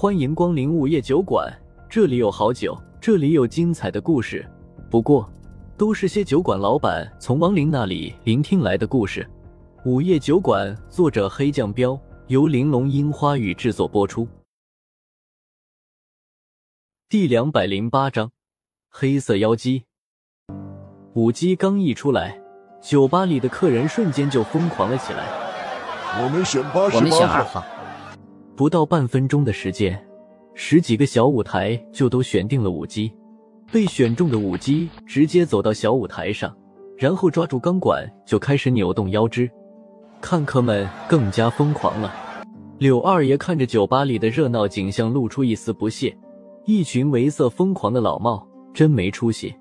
[0.00, 1.54] 欢迎光临午夜酒馆，
[1.86, 4.50] 这里有好酒，这里有精彩的故事。
[4.90, 5.30] 不过，
[5.76, 9.28] 都是些酒馆老板从亡灵那里聆听来的故事。
[9.84, 14.26] 午夜酒馆，作者黑酱标，由玲珑樱花雨制作播出。
[17.10, 18.30] 第两百零八章，
[18.88, 19.84] 黑色妖姬。
[21.12, 22.40] 舞姬刚一出来，
[22.80, 25.26] 酒吧里的客人瞬间就疯狂了起来。
[26.24, 27.62] 我们选八十我们选八号。
[28.60, 29.98] 不到半分钟的时间，
[30.52, 33.10] 十几个小舞台就都选定了舞姬。
[33.72, 36.54] 被选中的舞姬直接走到小舞台上，
[36.98, 39.50] 然后抓住钢管就开始扭动腰肢。
[40.20, 42.14] 看客们更加疯狂了。
[42.76, 46.14] 柳二爷看着酒吧里的热闹景象，露出一丝不屑。
[46.66, 49.54] 一群为色疯狂的老帽，真没出息。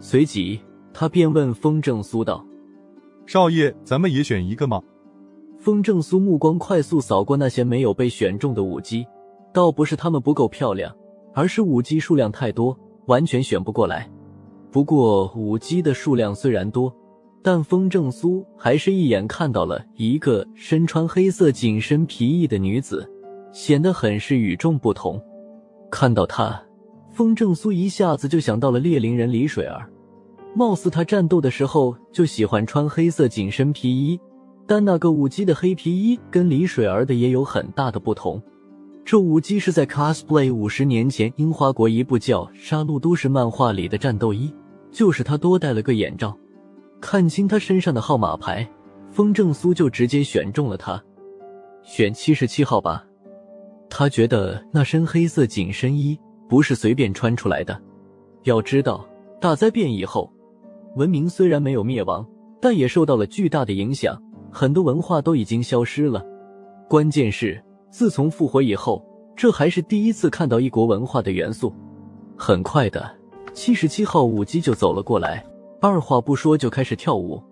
[0.00, 0.58] 随即，
[0.92, 2.44] 他便问风正苏道
[3.24, 4.82] ：“少爷，咱们也选一个吗？”
[5.62, 9.06] 风正苏目光快速扫过那些没有被选中的舞姬，
[9.52, 10.92] 倒不是她们不够漂亮，
[11.32, 12.76] 而是舞姬数量太多，
[13.06, 14.10] 完全选不过来。
[14.72, 16.92] 不过舞姬的数量虽然多，
[17.44, 23.08] 但风正苏还是一眼看到了一个身穿黑色紧身皮衣的女子，
[23.52, 25.22] 显得很是与众不同。
[25.92, 26.60] 看到她，
[27.12, 29.88] 风正苏一下子就想到了猎灵人李水儿，
[30.56, 34.18] 貌似他战斗的时候就喜欢穿黑色紧身皮衣。
[34.66, 38.42] 但那个舞姬的黑皮衣跟李水儿的也有很大的不同。
[39.04, 44.54] 这舞姬是在 cosplay 五十年前樱花国一部叫《杀戮都市》漫画里的战斗衣，
[44.92, 46.36] 就是他多戴了个眼罩，
[47.00, 48.66] 看清他身上的号码牌，
[49.10, 51.02] 风正苏就直接选中了他，
[51.82, 53.04] 选七十七号吧。
[53.90, 57.78] 他觉得那身黑色紧身衣不是随便穿出来的。
[58.44, 59.04] 要知道，
[59.40, 60.32] 大灾变以后，
[60.94, 62.24] 文明虽然没有灭亡，
[62.60, 64.16] 但也受到了巨大的影响。
[64.52, 66.22] 很多文化都已经消失了，
[66.86, 69.02] 关键是自从复活以后，
[69.34, 71.74] 这还是第一次看到异国文化的元素。
[72.36, 73.10] 很快的，
[73.54, 75.42] 七十七号舞姬就走了过来，
[75.80, 77.42] 二话不说就开始跳舞。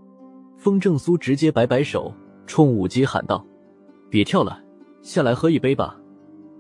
[0.58, 2.12] 风正苏直接摆摆手，
[2.47, 3.42] 冲舞姬喊道
[4.10, 4.60] ：“别跳了，
[5.00, 5.97] 下来喝一杯吧。”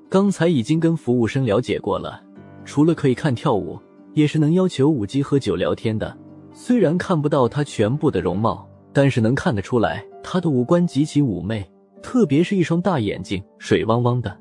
[0.08, 2.18] 刚才已经跟服务生了解过了，
[2.64, 3.78] 除了可以看跳舞，
[4.14, 6.16] 也是能要求舞姬喝酒聊天的。
[6.52, 10.02] 虽然看不到她全部的容貌，但是能看得出来。
[10.22, 11.68] 她的五官极其妩媚，
[12.02, 14.36] 特别是一双大眼睛，水汪汪的。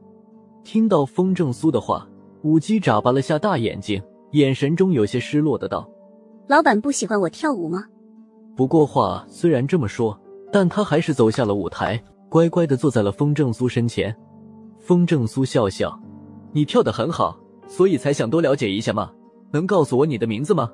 [0.63, 2.07] 听到风正苏的话，
[2.43, 4.01] 舞姬眨巴了下大眼睛，
[4.31, 5.89] 眼神中有些失落的道
[6.47, 7.85] ：“老板不喜欢我跳舞吗？”
[8.55, 10.19] 不过话虽然这么说，
[10.51, 14.15] 但他还是走下了舞台，乖乖的坐在了风正苏身前。
[14.77, 15.97] 风正苏笑笑
[16.51, 19.11] ：“你跳得很好，所以才想多了解一下嘛。
[19.51, 20.69] 能告诉我你的名字吗？”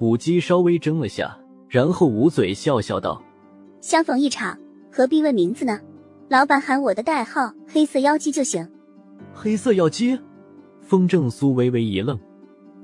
[0.00, 1.36] 舞姬稍微怔了下，
[1.68, 3.20] 然后捂嘴笑笑道。
[3.80, 4.58] 相逢一场，
[4.92, 5.80] 何必问名字呢？
[6.28, 8.68] 老板喊我的代号“黑色妖姬”就行。
[9.32, 10.18] 黑色妖姬，
[10.82, 12.18] 风正苏微微一愣，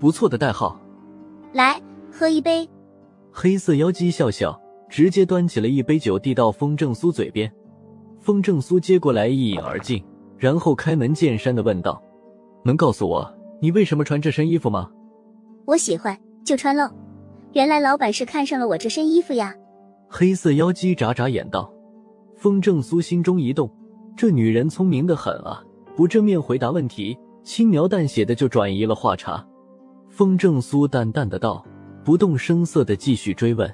[0.01, 0.81] 不错的代号。
[1.53, 1.81] 来，
[2.11, 2.69] 喝一杯。
[3.31, 4.59] 黑色妖姬笑笑，
[4.89, 7.53] 直接端起了一杯酒递到风正苏嘴边。
[8.19, 10.03] 风正苏接过来一饮而尽，
[10.39, 12.03] 然后开门见山的问道
[12.65, 14.91] ：“能告诉我你为什么穿这身衣服吗？”
[15.67, 16.91] 我喜欢，就穿喽。
[17.53, 19.55] 原来老板是看上了我这身衣服呀。
[20.09, 21.71] 黑色妖姬眨眨眼道
[22.37, 23.71] ：“风正苏心中一动，
[24.17, 25.63] 这女人聪明的很啊！
[25.97, 29.45] 不正面回答问题，轻描淡写的就转移了话茬。”
[30.09, 31.65] 风正苏淡淡的道，
[32.05, 33.71] 不动声色的继续追问：“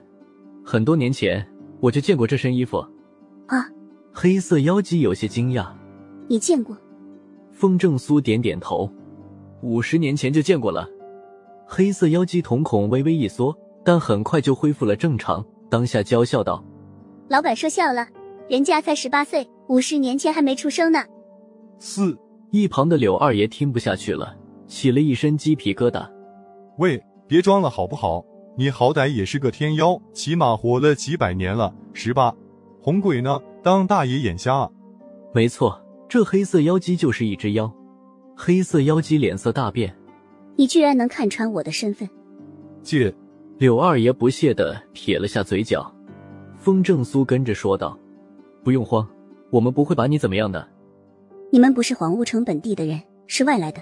[0.65, 1.47] 很多年前
[1.81, 2.79] 我就见过这身衣服。”
[3.47, 3.69] 啊！
[4.13, 5.67] 黑色妖姬有些惊讶
[6.29, 6.77] ：“你见过？”
[7.53, 8.91] 风正苏点点头
[9.63, 10.89] ：“五十年前就见过了。”
[11.69, 15.45] 黑色妖姬瞳孔微微一缩，但很快就恢复了正常。
[15.73, 16.63] 当下娇笑道
[17.31, 18.07] ：“老板说笑了，
[18.47, 21.03] 人家才十八岁，五十年前还没出生呢。”
[21.81, 22.15] 四
[22.51, 26.07] 一旁的柳二爷听不下去了，起了一身鸡皮疙瘩。
[26.77, 28.23] 喂，别装了好不好？
[28.55, 31.75] 你好歹也是个天妖，起码活了几百年了。
[31.95, 32.35] 十八，
[32.83, 33.41] 红鬼呢？
[33.63, 34.71] 当大爷眼瞎啊？
[35.33, 37.73] 没错，这黑色妖姬就是一只妖。
[38.37, 39.97] 黑色妖姬脸色大变
[40.55, 42.07] ：“你居然能看穿我的身份？”
[42.85, 43.15] 借。
[43.63, 45.89] 柳二爷不屑的撇了下嘴角，
[46.57, 47.97] 风正苏跟着说道
[48.65, 49.09] ：“不用慌，
[49.51, 50.67] 我们不会把你怎么样的。
[51.53, 53.81] 你们不是黄雾城本地的人，是外来的。”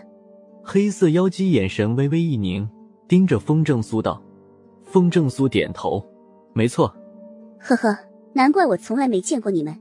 [0.62, 2.68] 黑色妖姬眼神微微一凝，
[3.08, 4.22] 盯着风正苏道
[4.84, 6.06] ：“风正苏点头，
[6.52, 6.94] 没错。”
[7.58, 7.96] 呵呵，
[8.34, 9.74] 难怪我从来没见过你们。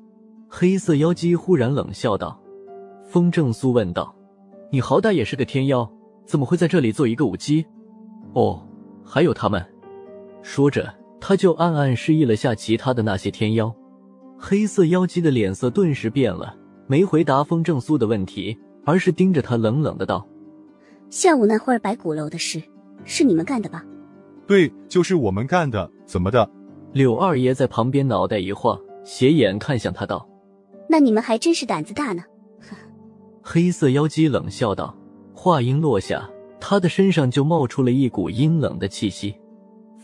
[0.48, 2.42] 黑色妖姬忽然冷笑道
[3.04, 4.16] ：“风正苏问道，
[4.72, 5.92] 你好歹也是个天妖，
[6.26, 7.66] 怎么会在这里做一个舞姬？
[8.32, 8.66] 哦，
[9.04, 9.62] 还有他们。”
[10.42, 13.74] 说着，他就暗暗示意了下其他的那些天妖。
[14.38, 16.56] 黑色妖姬的脸色顿时变了，
[16.88, 20.26] 没回答风正苏的问题，而是盯着他冷冷的道
[21.12, 22.62] ：“下午那会儿白骨楼的事，
[23.04, 23.84] 是你们干的吧
[24.48, 25.92] ？”“对，就是我们干的。
[26.06, 26.50] 怎么的？”
[26.94, 30.28] 柳二爷在旁边脑袋一晃，斜眼看向他道
[30.90, 32.24] ：“那你们还真是胆子大呢。”
[33.44, 34.96] 黑色妖姬冷笑道。
[35.34, 39.34] 话音落下，他的身上就冒出了一股阴冷的气息。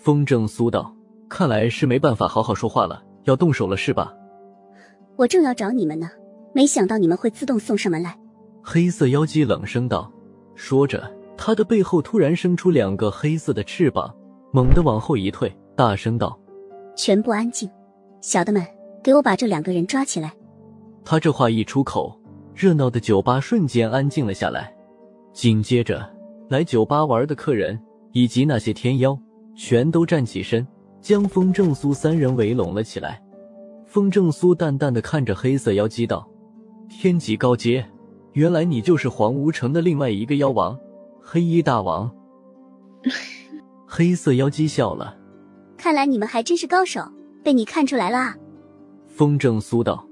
[0.05, 0.95] 风正苏道
[1.27, 4.13] ：“看来是没办法好好说话了，要动手了是吧？”
[5.17, 6.07] 我正要找你们呢，
[6.53, 8.15] 没想到你们会自动送上门来。
[8.61, 10.11] 黑色妖姬冷声道，
[10.53, 14.15] 说着，他的背后突然生出两个黑色的翅膀，
[14.53, 16.39] 猛地往后一退，大声道
[16.95, 17.67] ：“全部安静，
[18.21, 18.63] 小的们，
[19.01, 20.31] 给我把这两个人抓起来。”
[21.03, 22.15] 他这话一出口，
[22.53, 24.71] 热闹的酒吧瞬间安静了下来。
[25.33, 26.07] 紧接着，
[26.47, 27.81] 来酒吧玩的客人
[28.11, 29.17] 以及那些天妖
[29.55, 30.65] 全都站起身，
[31.01, 33.21] 将风正苏三人围拢了起来。
[33.85, 36.29] 风正苏淡淡的看着黑色妖姬道
[36.89, 37.85] ：“天级高阶，
[38.33, 40.77] 原来你就是黄无城的另外一个妖王，
[41.21, 42.13] 黑衣大王。
[43.87, 45.17] ”黑色妖姬笑了
[45.77, 47.01] ：“看来你们还真是高手，
[47.43, 48.35] 被你看出来了。”
[49.07, 50.05] 风正苏道：“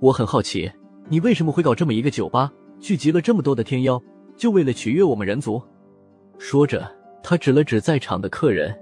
[0.00, 0.68] 我很好奇，
[1.08, 4.02] 你为什么会搞这么一个酒吧，聚集了这么多的天妖？”
[4.34, 5.62] 就为了取悦我们人族，
[6.38, 6.90] 说着，
[7.22, 8.76] 他指了指在场的客人。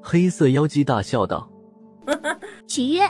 [0.00, 1.48] 黑色妖姬大笑道
[2.68, 3.00] ：“取悦？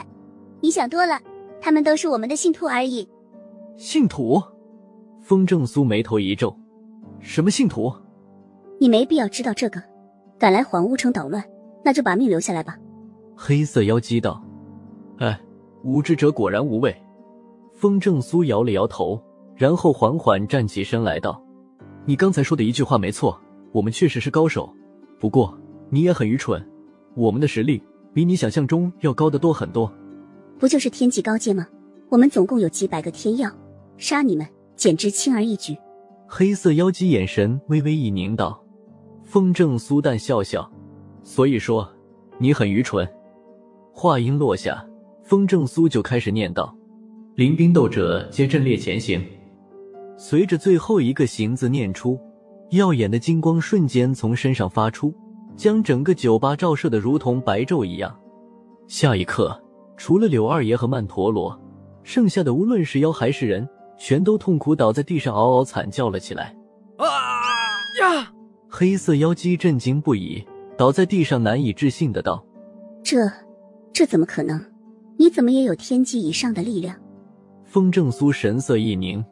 [0.61, 1.19] 你想多了，
[1.59, 3.07] 他们都是我们的信徒而已。”
[3.77, 4.41] 信徒？
[5.21, 6.55] 风正苏眉头一皱
[7.19, 7.93] ：“什么信徒？
[8.79, 9.81] 你没必要知道这个。
[10.37, 11.43] 敢来黄乌城捣乱，
[11.83, 12.77] 那就把命留下来吧。”
[13.35, 14.41] 黑色妖姬道
[15.19, 15.39] ：“哎，
[15.83, 16.95] 无知者果然无畏。”
[17.73, 19.21] 风正苏摇了摇头，
[19.55, 21.43] 然后缓缓站起身来道。
[22.05, 23.37] 你刚才说的一句话没错，
[23.75, 24.73] 我们确实是高手，
[25.19, 25.53] 不过
[25.89, 26.65] 你也很愚蠢，
[27.13, 27.83] 我们的实力
[28.13, 29.91] 比你想象中要高得多很多。
[30.57, 31.67] 不就是天际高阶吗？
[32.07, 33.51] 我们总共有几百个天妖，
[33.97, 35.75] 杀你们简直轻而易举。
[36.25, 38.63] 黑色妖姬眼神微微一凝，道
[39.27, 40.71] ：“风正苏淡笑笑，
[41.21, 41.85] 所以说
[42.39, 43.05] 你很愚蠢。”
[43.91, 44.87] 话音落下，
[45.25, 46.73] 风正苏就开始念道
[47.35, 49.21] ：“临兵斗者皆阵列前行。”
[50.15, 52.17] 随着最后一个“行”字念出，
[52.71, 55.13] 耀眼的金光瞬间从身上发出，
[55.55, 58.17] 将整个酒吧照射的如同白昼一样。
[58.87, 59.59] 下一刻，
[59.95, 61.59] 除了柳二爷和曼陀罗，
[62.03, 63.67] 剩下的无论是妖还是人，
[63.97, 66.55] 全都痛苦倒在地上，嗷嗷惨叫了起来。
[66.97, 67.05] 啊
[68.01, 68.31] 呀！
[68.67, 70.43] 黑色妖姬震惊不已，
[70.77, 72.45] 倒在地上难以置信的道
[73.03, 73.17] ：“这，
[73.93, 74.59] 这怎么可能？
[75.17, 76.95] 你怎么也有天机以上的力量？”
[77.63, 79.23] 风正苏神色一凝。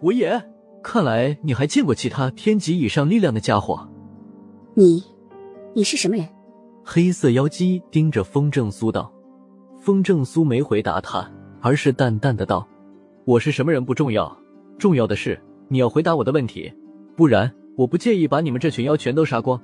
[0.00, 0.42] 我也，
[0.82, 3.88] 看来你还见过其他天级以上力量的家伙。
[4.74, 5.02] 你，
[5.74, 6.28] 你是什么人？
[6.84, 9.10] 黑色妖姬盯着风正苏道。
[9.80, 11.30] 风正苏没回答他，
[11.60, 12.66] 而是淡淡的道
[13.24, 14.36] ：“我是什么人不重要，
[14.78, 16.72] 重要的是你要回答我的问题，
[17.16, 19.60] 不然我不介意把你们这群妖全都杀光。”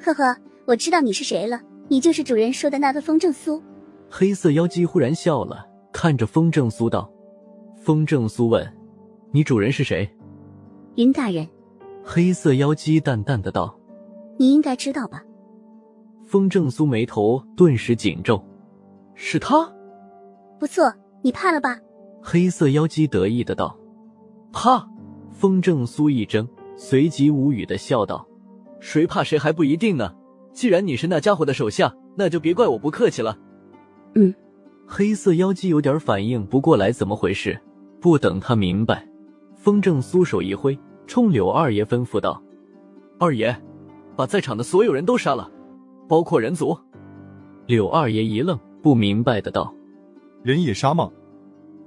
[0.00, 0.36] 呵呵，
[0.66, 3.62] 我知道你是谁了，你就是主人说的那个风正苏。
[4.08, 7.10] 黑色妖姬忽然笑了，看着风正苏道
[7.80, 8.68] ：“风正苏问。”
[9.32, 10.08] 你主人是谁？
[11.00, 11.48] 云大人。
[12.04, 13.74] 黑色妖姬淡淡的道
[14.36, 15.24] ：“你应该知道吧？”
[16.28, 18.44] 风正苏眉头顿时紧皱
[19.16, 19.72] ：“是他？
[20.58, 20.92] 不错，
[21.22, 21.78] 你怕了吧？”
[22.20, 23.74] 黑色妖姬得意的道
[24.52, 24.86] ：“怕？”
[25.32, 28.28] 风正苏一怔，随即无语的笑道
[28.78, 30.14] ：“谁怕谁还不一定呢。
[30.52, 33.38] 既然你是那家伙的手下，那就别怪我不客气了。”
[34.16, 34.34] 嗯。
[34.86, 37.58] 黑色妖姬有点反应不过来，怎么回事？
[38.02, 39.08] 不等他明白。
[39.54, 40.78] 风正苏手一挥，
[41.10, 42.40] 冲柳二爷吩咐道
[43.18, 43.60] ：“二爷，
[44.14, 45.50] 把在场的所有人都杀了，
[46.08, 46.78] 包括人族。”
[47.66, 49.74] 柳二爷一愣，不明白的道
[50.44, 51.10] ：“人也杀吗？”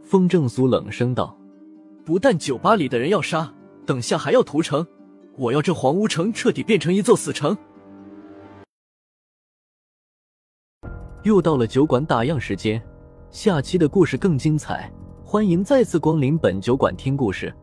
[0.03, 1.37] 风正苏冷声道
[2.03, 3.53] ：“不但酒吧里的人要杀，
[3.85, 4.85] 等下还要屠城。
[5.37, 7.57] 我要这黄屋城彻底变成一座死城。”
[11.23, 12.83] 又到了酒馆打烊时间，
[13.29, 14.91] 下期的故事更精彩，
[15.23, 17.55] 欢迎再次光临本酒馆听故事。